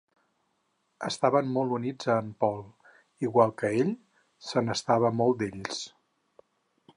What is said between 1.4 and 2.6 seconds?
molt units a en Paul,